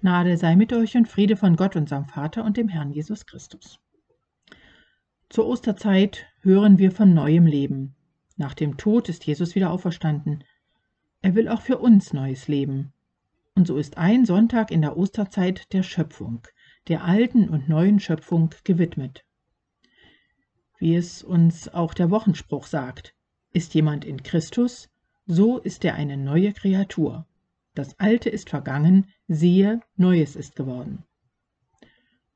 [0.00, 3.80] Gnade sei mit euch und Friede von Gott, unserem Vater und dem Herrn Jesus Christus.
[5.28, 7.96] Zur Osterzeit hören wir von neuem Leben.
[8.36, 10.44] Nach dem Tod ist Jesus wieder auferstanden.
[11.20, 12.92] Er will auch für uns neues Leben.
[13.56, 16.46] Und so ist ein Sonntag in der Osterzeit der Schöpfung,
[16.86, 19.24] der alten und neuen Schöpfung gewidmet.
[20.78, 23.16] Wie es uns auch der Wochenspruch sagt,
[23.52, 24.88] ist jemand in Christus,
[25.26, 27.26] so ist er eine neue Kreatur.
[27.78, 31.04] Das Alte ist vergangen, siehe, Neues ist geworden.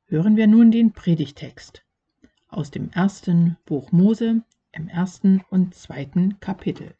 [0.06, 1.84] Hören wir nun den Predigtext
[2.46, 6.94] aus dem ersten Buch Mose im ersten und zweiten Kapitel.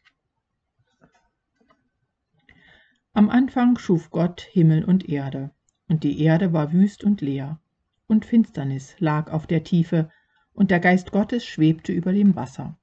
[3.12, 5.52] Am Anfang schuf Gott Himmel und Erde,
[5.86, 7.60] und die Erde war wüst und leer,
[8.08, 10.10] und Finsternis lag auf der Tiefe,
[10.52, 12.76] und der Geist Gottes schwebte über dem Wasser.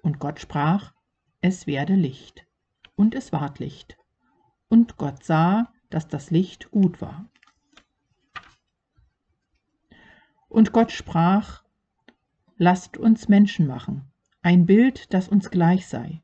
[0.00, 0.94] Und Gott sprach,
[1.40, 2.46] es werde Licht,
[2.94, 3.96] und es ward Licht.
[4.72, 7.28] Und Gott sah, dass das Licht gut war.
[10.48, 11.62] Und Gott sprach,
[12.56, 16.22] Lasst uns Menschen machen, ein Bild, das uns gleich sei,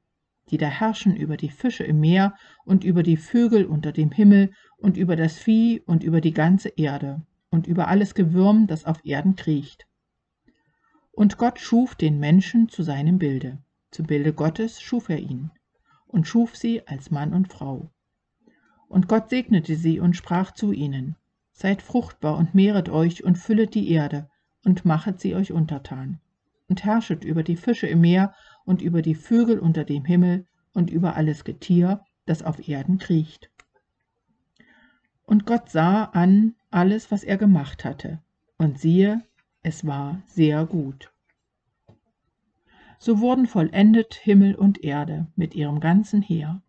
[0.48, 4.54] die da herrschen über die Fische im Meer und über die Vögel unter dem Himmel
[4.78, 9.04] und über das Vieh und über die ganze Erde und über alles Gewürm, das auf
[9.04, 9.86] Erden kriecht.
[11.12, 13.58] Und Gott schuf den Menschen zu seinem Bilde,
[13.90, 15.50] zum Bilde Gottes schuf er ihn
[16.06, 17.90] und schuf sie als Mann und Frau.
[18.88, 21.16] Und Gott segnete sie und sprach zu ihnen,
[21.52, 24.28] Seid fruchtbar und mehret euch und füllet die Erde
[24.64, 26.20] und machet sie euch untertan.
[26.68, 30.90] Und herrschet über die Fische im Meer und über die Vögel unter dem Himmel und
[30.90, 33.50] über alles Getier, das auf Erden kriecht.
[35.24, 38.20] Und Gott sah an alles, was er gemacht hatte,
[38.56, 39.22] und siehe,
[39.62, 41.10] es war sehr gut.
[42.98, 46.62] So wurden vollendet Himmel und Erde mit ihrem ganzen Heer.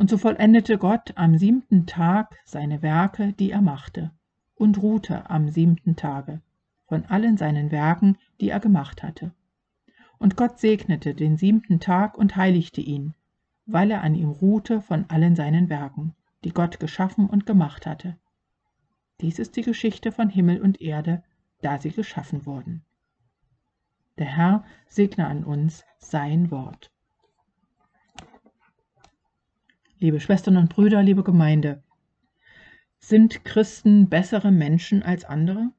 [0.00, 4.12] Und so vollendete Gott am siebenten Tag seine Werke, die er machte,
[4.54, 6.40] und ruhte am siebenten Tage
[6.86, 9.34] von allen seinen Werken, die er gemacht hatte.
[10.16, 13.12] Und Gott segnete den siebenten Tag und heiligte ihn,
[13.66, 16.14] weil er an ihm ruhte von allen seinen Werken,
[16.44, 18.16] die Gott geschaffen und gemacht hatte.
[19.20, 21.22] Dies ist die Geschichte von Himmel und Erde,
[21.60, 22.86] da sie geschaffen wurden.
[24.16, 26.90] Der Herr segne an uns sein Wort.
[30.00, 31.82] Liebe Schwestern und Brüder, liebe Gemeinde,
[32.98, 35.70] sind Christen bessere Menschen als andere?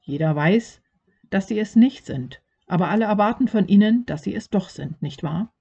[0.00, 0.80] Jeder weiß,
[1.28, 5.02] dass sie es nicht sind, aber alle erwarten von ihnen, dass sie es doch sind,
[5.02, 5.52] nicht wahr?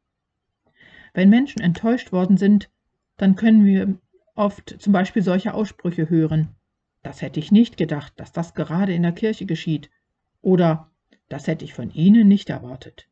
[1.14, 2.70] Wenn Menschen enttäuscht worden sind,
[3.18, 3.98] dann können wir
[4.36, 6.50] oft zum Beispiel solche Aussprüche hören.
[7.02, 9.90] Das hätte ich nicht gedacht, dass das gerade in der Kirche geschieht.
[10.42, 10.92] Oder
[11.30, 13.08] das hätte ich von Ihnen nicht erwartet.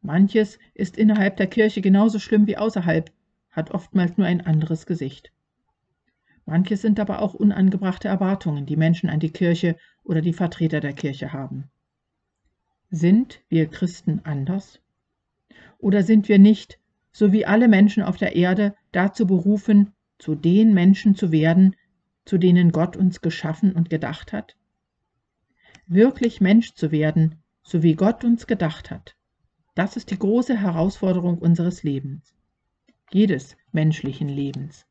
[0.00, 3.10] Manches ist innerhalb der Kirche genauso schlimm wie außerhalb,
[3.52, 5.30] hat oftmals nur ein anderes Gesicht.
[6.46, 10.94] Manches sind aber auch unangebrachte Erwartungen, die Menschen an die Kirche oder die Vertreter der
[10.94, 11.70] Kirche haben.
[12.90, 14.80] Sind wir Christen anders?
[15.78, 16.78] Oder sind wir nicht,
[17.12, 21.76] so wie alle Menschen auf der Erde, dazu berufen, zu den Menschen zu werden,
[22.24, 24.56] zu denen Gott uns geschaffen und gedacht hat?
[25.86, 29.14] Wirklich Mensch zu werden, so wie Gott uns gedacht hat,
[29.74, 32.34] das ist die große Herausforderung unseres Lebens
[33.14, 34.86] jedes menschlichen Lebens.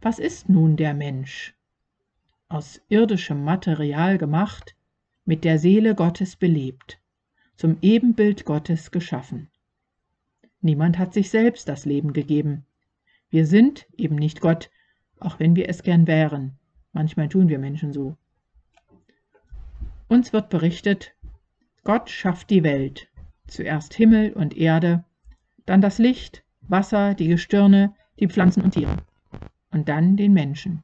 [0.00, 1.54] Was ist nun der Mensch?
[2.48, 4.76] Aus irdischem Material gemacht,
[5.24, 7.00] mit der Seele Gottes belebt,
[7.56, 9.50] zum Ebenbild Gottes geschaffen.
[10.60, 12.64] Niemand hat sich selbst das Leben gegeben.
[13.30, 14.70] Wir sind eben nicht Gott,
[15.20, 16.58] auch wenn wir es gern wären.
[16.92, 18.16] Manchmal tun wir Menschen so.
[20.08, 21.14] Uns wird berichtet,
[21.84, 23.08] Gott schafft die Welt,
[23.46, 25.04] zuerst Himmel und Erde,
[25.66, 28.96] dann das Licht, Wasser, die Gestirne, die Pflanzen und Tiere.
[29.70, 30.82] Und dann den Menschen.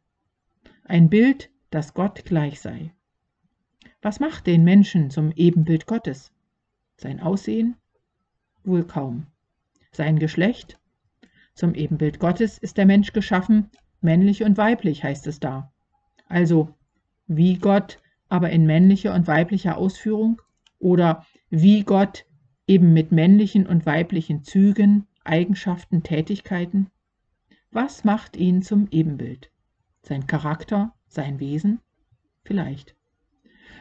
[0.84, 2.92] Ein Bild, das Gott gleich sei.
[4.02, 6.32] Was macht den Menschen zum Ebenbild Gottes?
[6.96, 7.76] Sein Aussehen?
[8.62, 9.26] Wohl kaum.
[9.92, 10.78] Sein Geschlecht?
[11.54, 13.70] Zum Ebenbild Gottes ist der Mensch geschaffen,
[14.00, 15.72] männlich und weiblich heißt es da.
[16.28, 16.74] Also
[17.26, 20.40] wie Gott, aber in männlicher und weiblicher Ausführung
[20.78, 22.26] oder wie Gott
[22.66, 26.90] eben mit männlichen und weiblichen Zügen, Eigenschaften, Tätigkeiten?
[27.70, 29.50] Was macht ihn zum Ebenbild?
[30.02, 31.80] Sein Charakter, sein Wesen?
[32.44, 32.94] Vielleicht.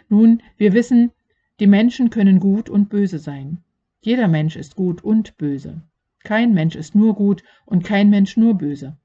[0.10, 1.12] Nun, wir wissen,
[1.60, 3.64] die Menschen können gut und böse sein.
[4.02, 5.82] Jeder Mensch ist gut und böse.
[6.24, 8.98] Kein Mensch ist nur gut und kein Mensch nur böse.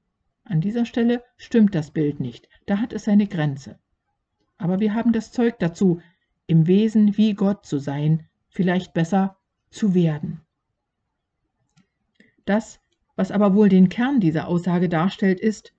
[0.43, 3.77] An dieser Stelle stimmt das Bild nicht, da hat es seine Grenze.
[4.57, 6.01] Aber wir haben das Zeug dazu,
[6.47, 9.37] im Wesen wie Gott zu sein, vielleicht besser
[9.69, 10.41] zu werden.
[12.49, 12.79] Das,
[13.15, 15.71] was aber wohl den Kern dieser Aussage darstellt, ist,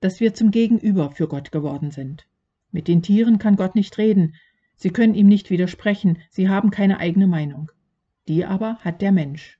[0.00, 2.26] dass wir zum Gegenüber für Gott geworden sind.
[2.70, 4.34] Mit den Tieren kann Gott nicht reden,
[4.76, 7.72] sie können ihm nicht widersprechen, sie haben keine eigene Meinung.
[8.28, 9.58] Die aber hat der Mensch.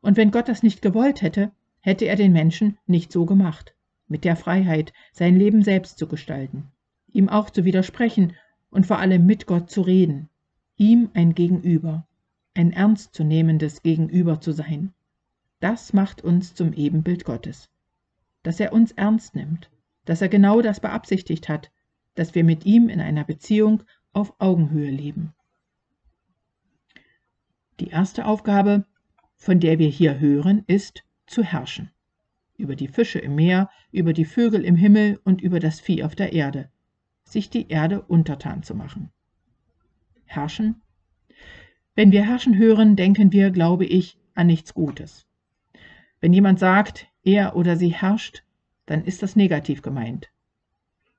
[0.00, 3.74] Und wenn Gott das nicht gewollt hätte, hätte er den Menschen nicht so gemacht,
[4.06, 6.72] mit der Freiheit, sein Leben selbst zu gestalten,
[7.12, 8.32] ihm auch zu widersprechen
[8.70, 10.30] und vor allem mit Gott zu reden,
[10.78, 12.06] ihm ein Gegenüber,
[12.54, 14.94] ein ernstzunehmendes Gegenüber zu sein.
[15.60, 17.68] Das macht uns zum Ebenbild Gottes.
[18.42, 19.70] Dass er uns ernst nimmt,
[20.04, 21.70] dass er genau das beabsichtigt hat,
[22.14, 23.82] dass wir mit ihm in einer Beziehung
[24.12, 25.34] auf Augenhöhe leben.
[27.80, 28.86] Die erste Aufgabe,
[29.36, 31.90] von der wir hier hören, ist zu herrschen.
[32.56, 36.16] Über die Fische im Meer, über die Vögel im Himmel und über das Vieh auf
[36.16, 36.70] der Erde.
[37.22, 39.10] Sich die Erde untertan zu machen.
[40.24, 40.82] Herrschen?
[41.94, 45.27] Wenn wir herrschen hören, denken wir, glaube ich, an nichts Gutes.
[46.20, 48.42] Wenn jemand sagt, er oder sie herrscht,
[48.86, 50.30] dann ist das negativ gemeint.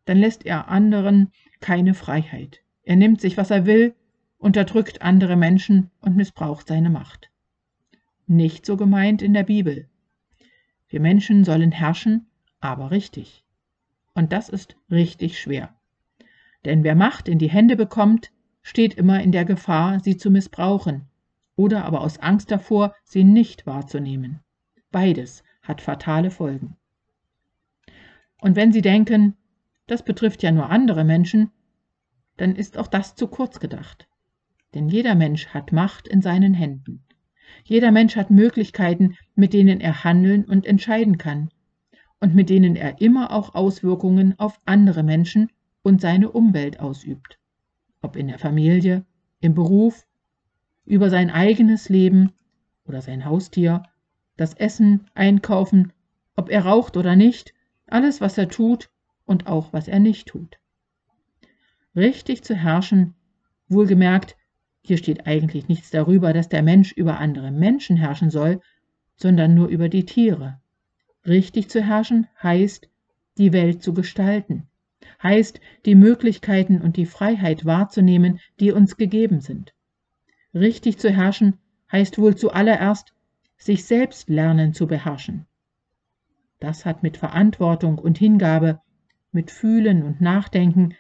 [0.06, 2.62] Dann lässt er anderen keine Freiheit.
[2.84, 3.96] Er nimmt sich, was er will,
[4.38, 7.30] unterdrückt andere Menschen und missbraucht seine Macht.
[8.26, 9.88] Nicht so gemeint in der Bibel.
[10.88, 12.28] Wir Menschen sollen herrschen,
[12.60, 13.44] aber richtig.
[14.14, 15.76] Und das ist richtig schwer.
[16.66, 18.32] Denn wer Macht in die Hände bekommt,
[18.62, 21.08] steht immer in der Gefahr, sie zu missbrauchen
[21.56, 24.40] oder aber aus Angst davor, sie nicht wahrzunehmen.
[24.92, 26.76] Beides hat fatale Folgen.
[28.42, 29.36] Und wenn Sie denken,
[29.88, 31.52] das betrifft ja nur andere Menschen,
[32.38, 34.08] dann ist auch das zu kurz gedacht.
[34.74, 37.04] Denn jeder Mensch hat Macht in seinen Händen.
[37.64, 41.50] Jeder Mensch hat Möglichkeiten, mit denen er handeln und entscheiden kann
[42.20, 45.50] und mit denen er immer auch Auswirkungen auf andere Menschen
[45.82, 47.40] und seine Umwelt ausübt.
[48.02, 49.06] Ob in der Familie,
[49.42, 50.06] im Beruf,
[50.86, 52.34] über sein eigenes Leben
[52.86, 53.84] oder sein Haustier,
[54.40, 55.94] das Essen, Einkaufen,
[56.36, 57.54] ob er raucht oder nicht,
[57.88, 58.90] alles, was er tut
[59.26, 60.58] und auch was er nicht tut.
[61.96, 63.16] Richtig zu herrschen,
[63.68, 64.36] wohlgemerkt
[64.82, 68.62] hier steht eigentlich nichts darüber, dass der Mensch über andere Menschen herrschen soll,
[69.18, 70.60] sondern nur über die Tiere.
[71.28, 72.90] Richtig zu herrschen heißt,
[73.38, 74.68] die Welt zu gestalten,
[75.22, 79.74] heißt, die Möglichkeiten und die Freiheit wahrzunehmen, die uns gegeben sind.
[80.54, 81.60] Richtig zu herrschen
[81.92, 83.14] heißt wohl zuallererst,
[83.60, 85.46] sich selbst lernen zu beherrschen.
[86.60, 88.82] Das hat mit Verantwortung und Hingabe,
[89.32, 90.96] mit Fühlen und Nachdenken,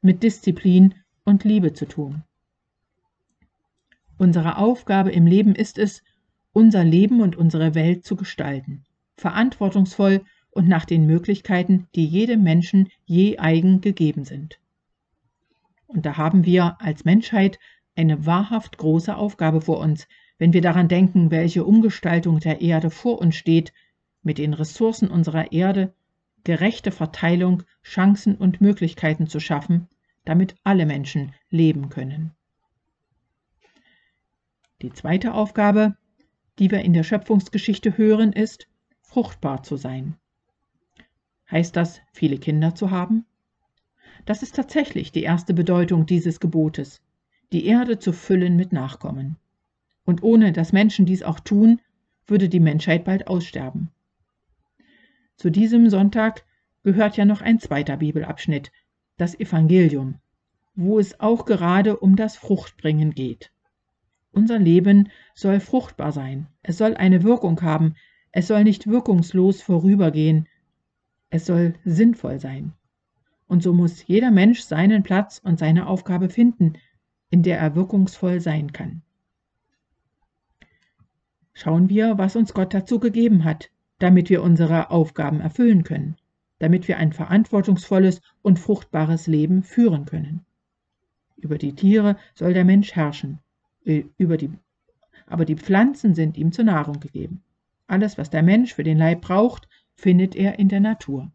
[0.00, 0.94] mit Disziplin
[1.24, 2.22] und Liebe zu tun.
[4.16, 6.02] Unsere Aufgabe im Leben ist es,
[6.52, 8.84] unser Leben und unsere Welt zu gestalten,
[9.16, 14.60] verantwortungsvoll und nach den Möglichkeiten, die jedem Menschen je eigen gegeben sind.
[15.86, 17.58] Und da haben wir als Menschheit
[17.96, 20.06] eine wahrhaft große Aufgabe vor uns,
[20.38, 23.72] wenn wir daran denken, welche Umgestaltung der Erde vor uns steht,
[24.22, 25.94] mit den Ressourcen unserer Erde
[26.44, 29.88] gerechte Verteilung, Chancen und Möglichkeiten zu schaffen,
[30.24, 32.32] damit alle Menschen leben können.
[34.82, 35.96] Die zweite Aufgabe,
[36.58, 38.68] die wir in der Schöpfungsgeschichte hören, ist,
[39.00, 40.16] fruchtbar zu sein.
[41.50, 43.24] Heißt das, viele Kinder zu haben?
[44.24, 47.02] Das ist tatsächlich die erste Bedeutung dieses Gebotes,
[47.52, 49.36] die Erde zu füllen mit Nachkommen.
[50.04, 51.80] Und ohne dass Menschen dies auch tun,
[52.26, 53.90] würde die Menschheit bald aussterben.
[55.36, 56.44] Zu diesem Sonntag
[56.82, 58.70] gehört ja noch ein zweiter Bibelabschnitt,
[59.16, 60.16] das Evangelium,
[60.74, 63.50] wo es auch gerade um das Fruchtbringen geht.
[64.32, 66.48] Unser Leben soll fruchtbar sein.
[66.62, 67.94] Es soll eine Wirkung haben.
[68.32, 70.48] Es soll nicht wirkungslos vorübergehen.
[71.30, 72.72] Es soll sinnvoll sein.
[73.46, 76.74] Und so muss jeder Mensch seinen Platz und seine Aufgabe finden,
[77.30, 79.02] in der er wirkungsvoll sein kann.
[81.54, 83.70] Schauen wir, was uns Gott dazu gegeben hat,
[84.00, 86.16] damit wir unsere Aufgaben erfüllen können,
[86.58, 90.44] damit wir ein verantwortungsvolles und fruchtbares Leben führen können.
[91.36, 93.38] Über die Tiere soll der Mensch herrschen.
[93.84, 94.50] Äh, über die,
[95.26, 97.42] aber die Pflanzen sind ihm zur Nahrung gegeben.
[97.86, 101.30] Alles, was der Mensch für den Leib braucht, findet er in der Natur.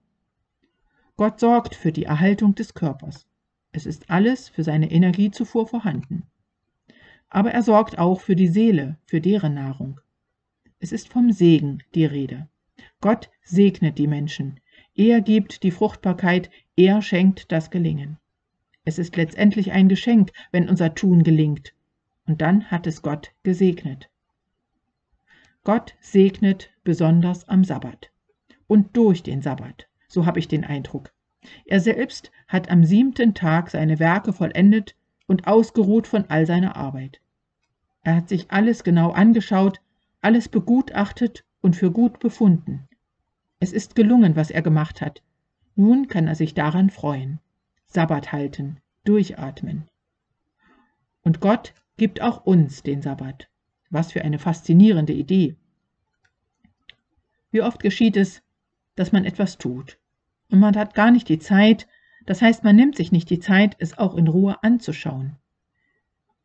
[1.16, 3.26] Gott sorgt für die Erhaltung des Körpers.
[3.72, 6.24] Es ist alles für seine Energiezufuhr vorhanden.
[7.30, 10.02] Aber er sorgt auch für die Seele, für deren Nahrung.
[10.80, 12.48] Es ist vom Segen die Rede.
[13.02, 14.60] Gott segnet die Menschen.
[14.96, 18.18] Er gibt die Fruchtbarkeit, er schenkt das Gelingen.
[18.86, 21.74] Es ist letztendlich ein Geschenk, wenn unser Tun gelingt
[22.30, 24.10] und dann hat es Gott gesegnet.
[25.64, 28.12] Gott segnet besonders am Sabbat
[28.68, 31.12] und durch den Sabbat, so habe ich den Eindruck.
[31.66, 34.96] Er selbst hat am siebten Tag seine Werke vollendet
[35.26, 37.20] und ausgeruht von all seiner Arbeit.
[38.04, 39.82] Er hat sich alles genau angeschaut,
[40.22, 42.88] alles begutachtet und für gut befunden.
[43.60, 45.22] Es ist gelungen, was er gemacht hat,
[45.76, 47.40] Nun kann er sich daran freuen.
[47.86, 49.88] Sabbat halten, durchatmen.
[51.24, 53.50] Und Gott gibt auch uns den Sabbat.
[53.90, 55.56] Was für eine faszinierende Idee.
[57.52, 58.44] Wie oft geschieht es,
[58.96, 59.98] dass man etwas tut
[60.52, 61.88] und man hat gar nicht die Zeit,
[62.26, 65.38] das heißt, man nimmt sich nicht die Zeit, es auch in Ruhe anzuschauen,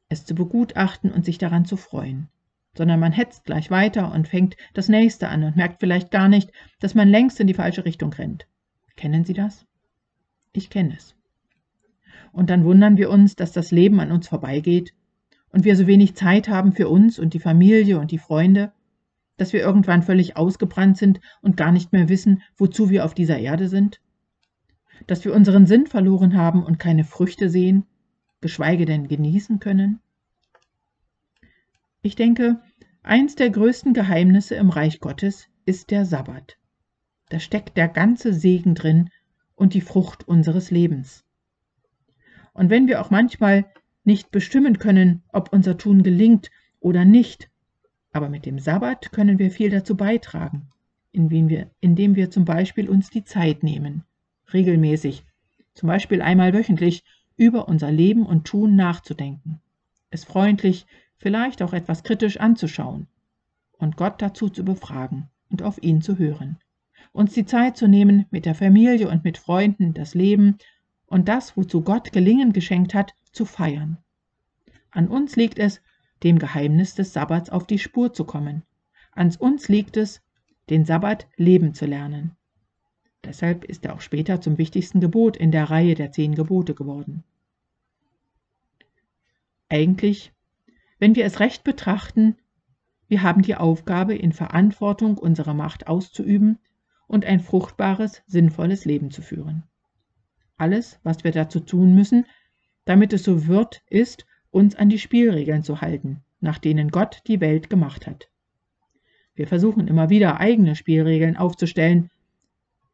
[0.09, 2.29] es zu begutachten und sich daran zu freuen,
[2.77, 6.51] sondern man hetzt gleich weiter und fängt das nächste an und merkt vielleicht gar nicht,
[6.81, 8.47] dass man längst in die falsche Richtung rennt.
[8.97, 9.67] Kennen Sie das?
[10.53, 11.15] Ich kenne es.
[12.33, 14.93] Und dann wundern wir uns, dass das Leben an uns vorbeigeht
[15.51, 18.73] und wir so wenig Zeit haben für uns und die Familie und die Freunde,
[19.37, 23.39] dass wir irgendwann völlig ausgebrannt sind und gar nicht mehr wissen, wozu wir auf dieser
[23.39, 24.01] Erde sind?
[25.07, 27.87] Dass wir unseren Sinn verloren haben und keine Früchte sehen,
[28.41, 30.01] geschweige denn genießen können?
[32.05, 32.61] Ich denke,
[33.03, 36.59] eins der größten Geheimnisse im Reich Gottes ist der Sabbat.
[37.31, 39.09] Da steckt der ganze Segen drin
[39.55, 41.25] und die Frucht unseres Lebens.
[42.53, 43.65] Und wenn wir auch manchmal
[44.05, 47.49] nicht bestimmen können, ob unser Tun gelingt oder nicht,
[48.13, 50.69] aber mit dem Sabbat können wir viel dazu beitragen,
[51.11, 54.05] indem wir, indem wir zum Beispiel uns die Zeit nehmen,
[54.53, 55.25] regelmäßig,
[55.73, 57.03] zum Beispiel einmal wöchentlich,
[57.39, 59.63] über unser Leben und Tun nachzudenken,
[60.11, 60.87] es freundlich,
[61.19, 63.07] vielleicht auch etwas kritisch anzuschauen
[63.79, 66.59] und Gott dazu zu befragen und auf ihn zu hören,
[67.13, 70.59] uns die Zeit zu nehmen, mit der Familie und mit Freunden das Leben
[71.07, 73.99] und das, wozu Gott Gelingen geschenkt hat, zu feiern.
[74.91, 75.81] An uns liegt es,
[76.23, 78.63] dem Geheimnis des Sabbats auf die Spur zu kommen.
[79.13, 80.23] An uns liegt es,
[80.71, 82.37] den Sabbat leben zu lernen.
[83.25, 87.25] Deshalb ist er auch später zum wichtigsten Gebot in der Reihe der zehn Gebote geworden.
[89.69, 90.33] Eigentlich,
[91.05, 92.37] wenn wir es recht betrachten,
[93.09, 96.59] wir haben die Aufgabe, in Verantwortung unsere Macht auszuüben
[97.07, 99.65] und ein fruchtbares, sinnvolles Leben zu führen.
[100.57, 102.25] Alles, was wir dazu tun müssen,
[102.87, 107.43] damit es so wird, ist, uns an die Spielregeln zu halten, nach denen Gott die
[107.43, 108.31] Welt gemacht hat.
[109.35, 112.09] Wir versuchen immer wieder eigene Spielregeln aufzustellen,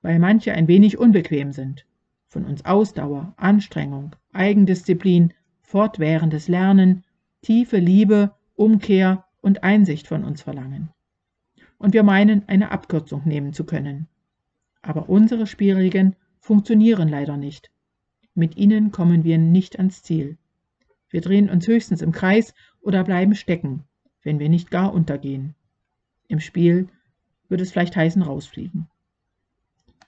[0.03, 1.87] weil manche ein wenig unbequem sind,
[2.27, 7.05] von uns Ausdauer, Anstrengung, Eigendisziplin, fortwährendes Lernen,
[7.43, 10.91] tiefe Liebe, Umkehr und Einsicht von uns verlangen.
[11.79, 14.09] Und wir meinen, eine Abkürzung nehmen zu können.
[14.83, 17.71] Aber unsere Spielregeln funktionieren leider nicht.
[18.35, 20.39] Mit ihnen kommen wir nicht ans Ziel.
[21.09, 23.85] Wir drehen uns höchstens im Kreis oder bleiben stecken,
[24.23, 25.55] wenn wir nicht gar untergehen.
[26.29, 26.89] Im Spiel
[27.49, 28.89] würde es vielleicht heißen rausfliegen.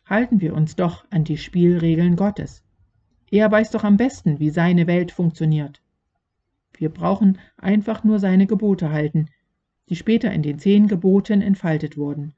[0.06, 2.62] Halten wir uns doch an die Spielregeln Gottes.
[3.30, 5.81] Er weiß doch am besten, wie seine Welt funktioniert.
[6.82, 9.28] Wir brauchen einfach nur seine Gebote halten,
[9.88, 12.34] die später in den zehn Geboten entfaltet wurden.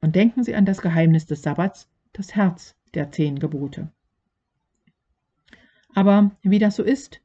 [0.00, 3.92] Und denken Sie an das Geheimnis des Sabbats, das Herz der zehn Gebote.
[5.94, 7.20] Aber wie das so ist,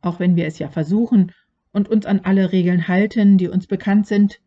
[0.00, 1.32] auch wenn wir es ja versuchen
[1.72, 4.40] und uns an alle Regeln halten, die uns bekannt sind,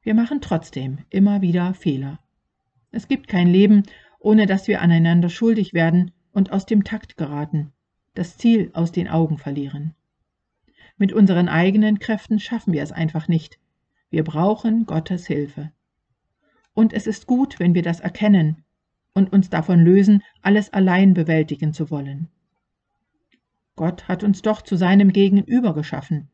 [0.00, 2.18] wir machen trotzdem immer wieder Fehler.
[2.92, 3.82] Es gibt kein Leben,
[4.20, 7.74] ohne dass wir aneinander schuldig werden und aus dem Takt geraten,
[8.14, 9.94] das Ziel aus den Augen verlieren.
[10.98, 13.58] Mit unseren eigenen Kräften schaffen wir es einfach nicht.
[14.10, 15.72] Wir brauchen Gottes Hilfe.
[16.72, 18.64] Und es ist gut, wenn wir das erkennen
[19.14, 22.28] und uns davon lösen, alles allein bewältigen zu wollen.
[23.74, 26.28] Gott hat uns doch zu seinem Gegenüber geschaffen.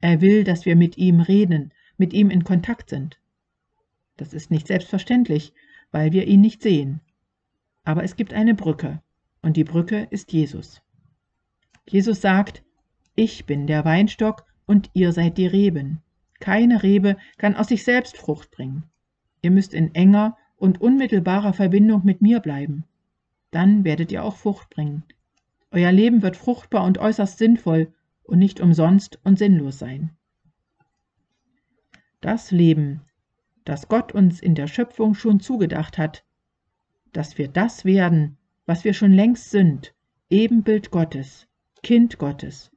[0.00, 3.18] Er will, dass wir mit ihm reden, mit ihm in Kontakt sind.
[4.16, 5.52] Das ist nicht selbstverständlich,
[5.92, 7.00] weil wir ihn nicht sehen.
[7.84, 9.00] Aber es gibt eine Brücke,
[9.42, 10.82] und die Brücke ist Jesus.
[11.88, 12.62] Jesus sagt,
[13.18, 16.02] ich bin der Weinstock und ihr seid die Reben.
[16.38, 18.84] Keine Rebe kann aus sich selbst Frucht bringen.
[19.42, 22.84] Ihr müsst in enger und unmittelbarer Verbindung mit mir bleiben.
[23.50, 25.02] Dann werdet ihr auch Frucht bringen.
[25.72, 30.16] Euer Leben wird fruchtbar und äußerst sinnvoll und nicht umsonst und sinnlos sein.
[32.20, 33.00] Das Leben,
[33.64, 36.24] das Gott uns in der Schöpfung schon zugedacht hat,
[37.12, 39.92] dass wir das werden, was wir schon längst sind,
[40.30, 41.48] Ebenbild Gottes,
[41.82, 42.70] Kind Gottes,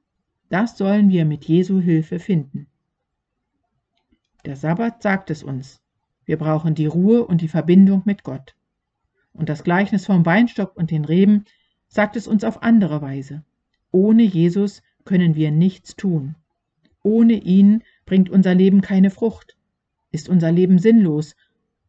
[0.52, 2.68] das sollen wir mit Jesu Hilfe finden.
[4.44, 5.82] Der Sabbat sagt es uns.
[6.26, 8.54] Wir brauchen die Ruhe und die Verbindung mit Gott.
[9.32, 11.46] Und das Gleichnis vom Weinstock und den Reben
[11.88, 13.44] sagt es uns auf andere Weise.
[13.92, 16.36] Ohne Jesus können wir nichts tun.
[17.02, 19.56] Ohne ihn bringt unser Leben keine Frucht,
[20.12, 21.38] ist unser Leben sinnlos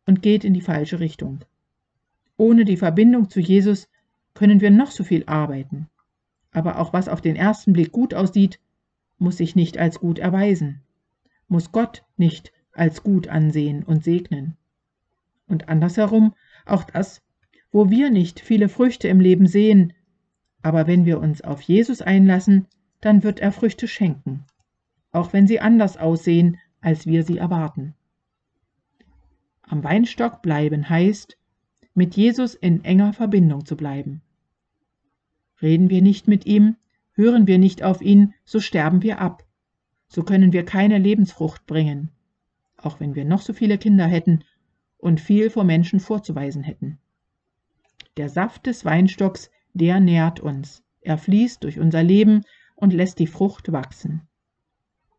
[0.06, 1.44] und geht in die falsche Richtung.
[2.36, 3.88] Ohne die Verbindung zu Jesus
[4.34, 5.88] können wir noch so viel arbeiten.
[6.52, 8.60] Aber auch was auf den ersten Blick gut aussieht,
[9.18, 10.82] muss sich nicht als gut erweisen,
[11.48, 14.56] muss Gott nicht als gut ansehen und segnen.
[15.46, 16.34] Und andersherum,
[16.66, 17.22] auch das,
[17.70, 19.92] wo wir nicht viele Früchte im Leben sehen,
[20.62, 22.66] aber wenn wir uns auf Jesus einlassen,
[23.00, 24.44] dann wird er Früchte schenken,
[25.10, 27.94] auch wenn sie anders aussehen, als wir sie erwarten.
[29.62, 31.36] Am Weinstock bleiben heißt,
[31.94, 34.22] mit Jesus in enger Verbindung zu bleiben.
[35.62, 36.76] Reden wir nicht mit ihm,
[37.14, 39.44] hören wir nicht auf ihn, so sterben wir ab.
[40.08, 42.10] So können wir keine Lebensfrucht bringen,
[42.76, 44.44] auch wenn wir noch so viele Kinder hätten
[44.98, 46.98] und viel vor Menschen vorzuweisen hätten.
[48.16, 50.82] Der Saft des Weinstocks, der nährt uns.
[51.00, 52.42] Er fließt durch unser Leben
[52.74, 54.22] und lässt die Frucht wachsen.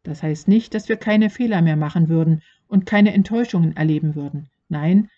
[0.04, 4.50] Das heißt nicht, dass wir keine Fehler mehr machen würden und keine Enttäuschungen erleben würden.
[4.70, 5.10] Nein,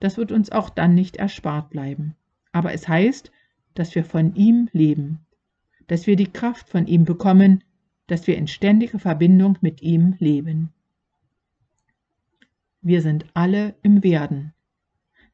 [0.00, 2.14] das wird uns auch dann nicht erspart bleiben.
[2.52, 3.32] Aber es heißt,
[3.74, 5.26] dass wir von ihm leben,
[5.86, 7.62] dass wir die Kraft von ihm bekommen,
[8.06, 10.72] dass wir in ständiger Verbindung mit ihm leben.
[12.80, 14.52] Wir sind alle im Werden.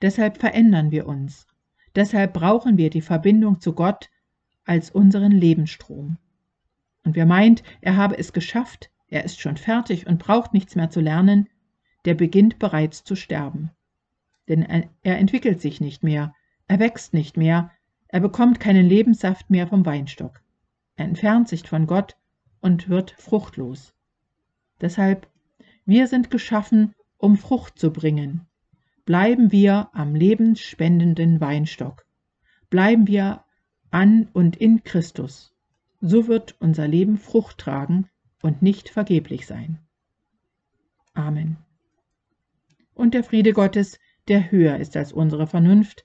[0.02, 1.46] Deshalb verändern wir uns.
[1.94, 4.08] Deshalb brauchen wir die Verbindung zu Gott
[4.64, 6.16] als unseren Lebensstrom.
[7.04, 10.90] Und wer meint, er habe es geschafft, er ist schon fertig und braucht nichts mehr
[10.90, 11.48] zu lernen,
[12.04, 13.70] der beginnt bereits zu sterben.
[14.48, 14.62] Denn
[15.02, 16.34] er entwickelt sich nicht mehr,
[16.68, 17.72] er wächst nicht mehr,
[18.12, 20.42] er bekommt keinen Lebenssaft mehr vom Weinstock.
[20.96, 22.16] Er entfernt sich von Gott
[22.60, 23.94] und wird fruchtlos.
[24.80, 25.28] Deshalb,
[25.86, 28.46] wir sind geschaffen, um Frucht zu bringen.
[29.04, 32.06] Bleiben wir am lebensspendenden Weinstock.
[32.68, 33.44] Bleiben wir
[33.90, 35.54] an und in Christus.
[36.00, 38.08] So wird unser Leben Frucht tragen
[38.42, 39.78] und nicht vergeblich sein.
[41.14, 41.56] Amen
[43.00, 43.98] und der Friede Gottes,
[44.28, 46.04] der höher ist als unsere Vernunft,